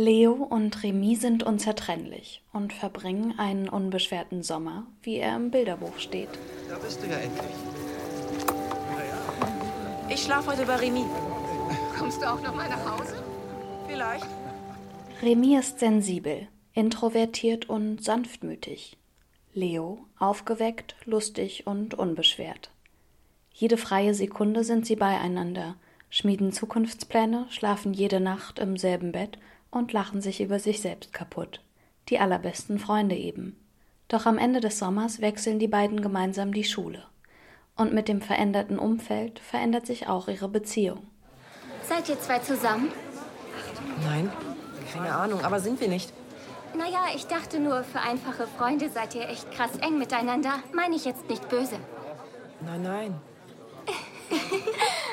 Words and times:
Leo 0.00 0.32
und 0.32 0.82
Remy 0.82 1.14
sind 1.14 1.42
unzertrennlich 1.42 2.42
und 2.54 2.72
verbringen 2.72 3.38
einen 3.38 3.68
unbeschwerten 3.68 4.42
Sommer, 4.42 4.86
wie 5.02 5.16
er 5.16 5.36
im 5.36 5.50
Bilderbuch 5.50 5.98
steht. 5.98 6.30
Da 6.70 6.78
bist 6.78 7.02
du 7.02 7.06
ja 7.06 7.18
endlich. 7.18 7.52
Ich 10.08 10.22
schlafe 10.22 10.52
heute 10.52 10.64
bei 10.64 10.76
Remy. 10.76 11.04
Kommst 11.98 12.22
du 12.22 12.32
auch 12.32 12.40
noch 12.40 12.54
mal 12.54 12.66
nach 12.70 12.98
Hause? 12.98 13.22
Vielleicht. 13.86 14.26
Remy 15.20 15.58
ist 15.58 15.80
sensibel, 15.80 16.48
introvertiert 16.72 17.68
und 17.68 18.02
sanftmütig. 18.02 18.96
Leo 19.52 19.98
aufgeweckt, 20.18 20.96
lustig 21.04 21.66
und 21.66 21.92
unbeschwert. 21.92 22.70
Jede 23.52 23.76
freie 23.76 24.14
Sekunde 24.14 24.64
sind 24.64 24.86
sie 24.86 24.96
beieinander, 24.96 25.74
schmieden 26.08 26.52
Zukunftspläne, 26.52 27.48
schlafen 27.50 27.92
jede 27.92 28.20
Nacht 28.20 28.58
im 28.60 28.78
selben 28.78 29.12
Bett 29.12 29.36
und 29.70 29.92
lachen 29.92 30.20
sich 30.20 30.40
über 30.40 30.58
sich 30.58 30.80
selbst 30.80 31.12
kaputt. 31.12 31.60
Die 32.08 32.18
allerbesten 32.18 32.78
Freunde 32.78 33.16
eben. 33.16 33.56
Doch 34.08 34.26
am 34.26 34.38
Ende 34.38 34.60
des 34.60 34.78
Sommers 34.78 35.20
wechseln 35.20 35.58
die 35.58 35.68
beiden 35.68 36.02
gemeinsam 36.02 36.52
die 36.52 36.64
Schule. 36.64 37.04
Und 37.76 37.92
mit 37.92 38.08
dem 38.08 38.20
veränderten 38.20 38.78
Umfeld 38.78 39.38
verändert 39.38 39.86
sich 39.86 40.08
auch 40.08 40.28
ihre 40.28 40.48
Beziehung. 40.48 41.06
Seid 41.88 42.08
ihr 42.08 42.20
zwei 42.20 42.40
zusammen? 42.40 42.90
Nein, 44.04 44.30
keine 44.92 45.14
Ahnung, 45.14 45.44
aber 45.44 45.60
sind 45.60 45.80
wir 45.80 45.88
nicht. 45.88 46.12
Naja, 46.76 47.06
ich 47.14 47.26
dachte 47.26 47.58
nur, 47.58 47.82
für 47.84 48.00
einfache 48.00 48.46
Freunde 48.46 48.90
seid 48.90 49.14
ihr 49.14 49.28
echt 49.28 49.50
krass 49.52 49.76
eng 49.80 49.98
miteinander. 49.98 50.54
Meine 50.74 50.94
ich 50.96 51.04
jetzt 51.04 51.28
nicht 51.28 51.48
böse. 51.48 51.76
Nein, 52.60 52.82
nein. 52.82 53.20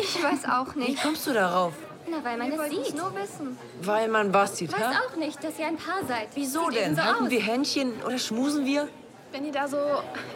Ich 0.00 0.22
weiß 0.22 0.44
auch 0.44 0.74
Wie 0.76 0.80
nicht. 0.80 1.02
kommst 1.02 1.26
du 1.26 1.32
darauf? 1.32 1.72
Na, 2.10 2.24
weil 2.24 2.38
man 2.38 2.50
Wir 2.50 2.60
es 2.80 2.86
sieht. 2.88 2.96
nur 2.96 3.12
wissen. 3.14 3.58
Weil 3.82 4.08
man 4.08 4.32
was 4.32 4.56
sieht, 4.56 4.72
Weiß 4.72 4.80
hä? 4.80 4.94
auch 5.10 5.16
nicht, 5.16 5.42
dass 5.42 5.58
ihr 5.58 5.66
ein 5.66 5.76
Paar 5.76 6.04
seid. 6.06 6.28
Wieso 6.34 6.70
Sieht 6.70 6.78
denn? 6.80 6.96
so 6.96 7.02
Halten 7.02 7.24
aus. 7.24 7.30
wir 7.30 7.40
Händchen 7.40 7.92
oder 8.06 8.18
schmusen 8.18 8.64
wir? 8.64 8.88
Wenn 9.30 9.44
ihr 9.44 9.52
da 9.52 9.68
so 9.68 9.76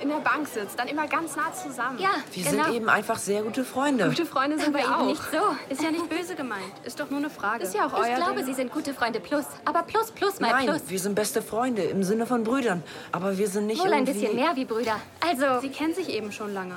in 0.02 0.10
der 0.10 0.16
Bank 0.16 0.46
sitzt, 0.46 0.78
dann 0.78 0.86
immer 0.86 1.06
ganz 1.06 1.34
nah 1.34 1.50
zusammen. 1.54 1.98
Ja, 1.98 2.10
Wir 2.30 2.44
genau. 2.44 2.64
sind 2.64 2.74
eben 2.74 2.90
einfach 2.90 3.16
sehr 3.16 3.42
gute 3.42 3.64
Freunde. 3.64 4.06
Gute 4.10 4.26
Freunde 4.26 4.58
sind 4.58 4.68
Aber 4.68 4.78
wir 4.80 4.84
eben 4.84 4.92
auch. 4.94 5.06
nicht 5.06 5.22
so. 5.32 5.38
Ist 5.70 5.82
ja 5.82 5.90
nicht 5.90 6.06
böse 6.10 6.34
gemeint. 6.34 6.60
Ist 6.84 7.00
doch 7.00 7.08
nur 7.08 7.20
eine 7.20 7.30
Frage. 7.30 7.64
Ist 7.64 7.74
ja 7.74 7.86
auch 7.86 7.92
Ich 7.94 8.10
euer 8.10 8.16
glaube, 8.16 8.36
Ding. 8.36 8.44
sie 8.44 8.52
sind 8.52 8.70
gute 8.70 8.92
Freunde 8.92 9.18
plus. 9.20 9.46
Aber 9.64 9.82
plus, 9.84 10.10
plus 10.10 10.40
mal 10.40 10.50
Nein, 10.50 10.66
plus. 10.66 10.82
wir 10.88 10.98
sind 10.98 11.14
beste 11.14 11.40
Freunde 11.40 11.80
im 11.84 12.02
Sinne 12.02 12.26
von 12.26 12.44
Brüdern. 12.44 12.82
Aber 13.12 13.38
wir 13.38 13.48
sind 13.48 13.66
nicht 13.66 13.80
Wohl 13.80 13.90
ein 13.94 14.04
irgendwie... 14.06 14.20
bisschen 14.26 14.36
mehr 14.36 14.54
wie 14.56 14.66
Brüder. 14.66 14.96
Also, 15.26 15.62
Sie 15.62 15.70
kennen 15.70 15.94
sich 15.94 16.10
eben 16.10 16.30
schon 16.30 16.52
lange. 16.52 16.74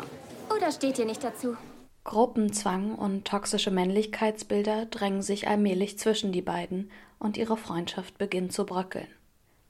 oder 0.55 0.71
steht 0.71 0.97
ihr 0.97 1.05
nicht 1.05 1.21
dazu? 1.21 1.57
Gruppenzwang 2.05 2.93
und 2.93 3.25
toxische 3.25 3.71
Männlichkeitsbilder 3.71 4.85
drängen 4.85 5.23
sich 5.23 5.47
allmählich 5.47 5.97
zwischen 5.97 6.31
die 6.31 6.43
beiden 6.43 6.91
und 7.17 7.35
ihre 7.35 7.57
Freundschaft 7.57 8.19
beginnt 8.19 8.53
zu 8.53 8.65
bröckeln. 8.65 9.07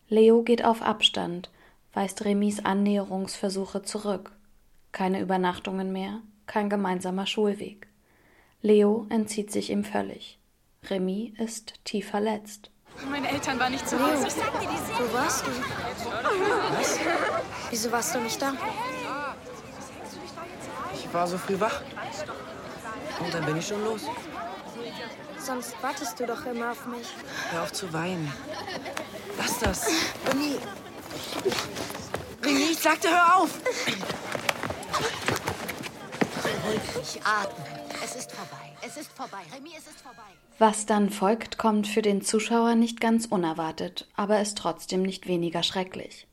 Leo 0.10 0.44
geht 0.44 0.64
auf 0.64 0.82
Abstand, 0.82 1.50
weist 1.94 2.26
Remis 2.26 2.60
Annäherungsversuche 2.60 3.84
zurück. 3.84 4.34
Keine 4.92 5.22
Übernachtungen 5.22 5.94
mehr, 5.94 6.22
kein 6.46 6.70
gemeinsamer 6.70 7.26
Schulweg. 7.26 7.88
Leo 8.62 9.08
entzieht 9.10 9.52
sich 9.52 9.70
ihm 9.70 9.86
völlig. 9.86 10.38
Remy 10.90 11.34
ist 11.38 11.74
tief 11.86 12.10
verletzt. 12.10 12.70
Meine 13.10 13.30
Eltern 13.30 13.60
waren 13.60 13.72
nicht 13.72 13.88
zu 13.88 13.98
Hause. 13.98 14.28
Wo 14.28 15.14
warst 15.14 15.46
du? 15.48 15.52
Was? 16.78 17.00
Wieso 17.70 17.92
warst 17.92 18.14
du 18.14 18.20
nicht 18.20 18.42
da? 18.42 18.54
Ich 21.16 21.22
war 21.22 21.28
so 21.28 21.38
früh 21.38 21.58
wach. 21.62 21.82
Und 23.22 23.34
dann 23.34 23.46
bin 23.46 23.56
ich 23.56 23.66
schon 23.66 23.82
los. 23.86 24.02
Sonst 25.40 25.82
wartest 25.82 26.20
du 26.20 26.28
doch 26.28 26.46
immer 26.46 26.72
auf 26.72 26.86
mich. 26.88 27.08
Hör 27.52 27.64
auf 27.64 27.72
zu 27.72 27.94
weinen. 27.94 28.30
Lass 29.38 29.58
das. 29.60 29.88
Remy. 30.28 30.58
Remy, 32.44 32.64
ich 32.70 32.80
sagte, 32.80 33.08
hör 33.08 33.38
auf. 33.38 33.50
Ruhig 36.66 37.22
atmen. 37.24 37.66
Es 38.04 38.16
ist 38.18 38.34
vorbei. 38.34 38.76
Es 38.86 38.98
ist 38.98 39.12
vorbei. 39.14 39.44
Remy, 39.56 39.72
es 39.78 39.88
ist 39.88 40.02
vorbei. 40.02 40.22
Was 40.60 40.86
dann 40.86 41.10
folgt, 41.10 41.58
kommt 41.58 41.88
für 41.88 42.02
den 42.02 42.24
Zuschauer 42.24 42.76
nicht 42.76 43.00
ganz 43.00 43.26
unerwartet, 43.26 44.10
aber 44.18 44.42
ist 44.42 44.58
trotzdem 44.58 45.04
nicht 45.04 45.28
weniger 45.28 45.64
schrecklich. 45.64 46.28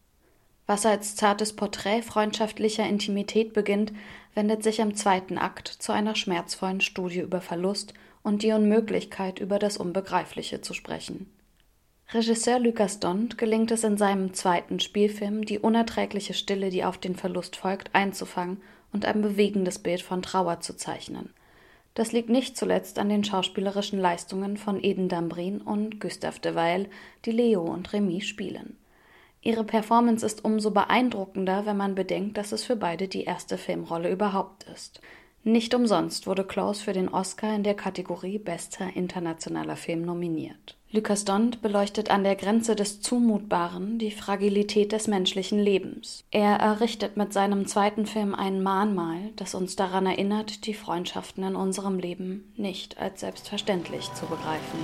Was 0.66 0.86
als 0.86 1.16
zartes 1.16 1.54
Porträt 1.54 2.02
freundschaftlicher 2.02 2.86
Intimität 2.86 3.52
beginnt, 3.52 3.92
wendet 4.34 4.62
sich 4.62 4.78
im 4.78 4.94
zweiten 4.94 5.38
Akt 5.38 5.68
zu 5.68 5.92
einer 5.92 6.14
schmerzvollen 6.14 6.80
Studie 6.80 7.20
über 7.20 7.40
Verlust 7.40 7.94
und 8.22 8.42
die 8.42 8.52
Unmöglichkeit, 8.52 9.40
über 9.40 9.58
das 9.58 9.76
Unbegreifliche 9.76 10.60
zu 10.60 10.74
sprechen. 10.74 11.30
Regisseur 12.12 12.58
Lucas 12.58 13.00
Dont 13.00 13.38
gelingt 13.38 13.70
es 13.70 13.84
in 13.84 13.96
seinem 13.96 14.34
zweiten 14.34 14.80
Spielfilm, 14.80 15.46
die 15.46 15.58
unerträgliche 15.58 16.34
Stille, 16.34 16.70
die 16.70 16.84
auf 16.84 16.98
den 16.98 17.16
Verlust 17.16 17.56
folgt, 17.56 17.94
einzufangen 17.94 18.60
und 18.92 19.06
ein 19.06 19.22
bewegendes 19.22 19.78
Bild 19.78 20.02
von 20.02 20.22
Trauer 20.22 20.60
zu 20.60 20.76
zeichnen. 20.76 21.30
Das 21.94 22.12
liegt 22.12 22.28
nicht 22.28 22.56
zuletzt 22.56 22.98
an 22.98 23.08
den 23.08 23.24
schauspielerischen 23.24 23.98
Leistungen 23.98 24.56
von 24.56 24.82
Eden 24.82 25.08
Dambrin 25.08 25.60
und 25.60 26.00
Gustave 26.00 26.40
de 26.40 26.54
Weil, 26.54 26.88
die 27.24 27.32
Leo 27.32 27.62
und 27.62 27.92
Remy 27.92 28.20
spielen. 28.20 28.76
Ihre 29.42 29.64
Performance 29.64 30.24
ist 30.24 30.44
umso 30.44 30.70
beeindruckender, 30.70 31.66
wenn 31.66 31.76
man 31.76 31.96
bedenkt, 31.96 32.38
dass 32.38 32.52
es 32.52 32.62
für 32.62 32.76
beide 32.76 33.08
die 33.08 33.24
erste 33.24 33.58
Filmrolle 33.58 34.10
überhaupt 34.10 34.64
ist. 34.72 35.00
Nicht 35.44 35.74
umsonst 35.74 36.28
wurde 36.28 36.44
Klaus 36.44 36.80
für 36.80 36.92
den 36.92 37.08
Oscar 37.08 37.52
in 37.52 37.64
der 37.64 37.74
Kategorie 37.74 38.38
Bester 38.38 38.88
internationaler 38.94 39.74
Film 39.74 40.02
nominiert. 40.02 40.76
Lucas 40.92 41.24
Dont 41.24 41.60
beleuchtet 41.60 42.12
an 42.12 42.22
der 42.22 42.36
Grenze 42.36 42.76
des 42.76 43.00
Zumutbaren 43.00 43.98
die 43.98 44.12
Fragilität 44.12 44.92
des 44.92 45.08
menschlichen 45.08 45.58
Lebens. 45.58 46.22
Er 46.30 46.56
errichtet 46.58 47.16
mit 47.16 47.32
seinem 47.32 47.66
zweiten 47.66 48.06
Film 48.06 48.36
ein 48.36 48.62
Mahnmal, 48.62 49.32
das 49.34 49.56
uns 49.56 49.74
daran 49.74 50.06
erinnert, 50.06 50.66
die 50.66 50.74
Freundschaften 50.74 51.42
in 51.42 51.56
unserem 51.56 51.98
Leben 51.98 52.52
nicht 52.56 52.98
als 52.98 53.20
selbstverständlich 53.20 54.12
zu 54.14 54.26
begreifen. 54.26 54.78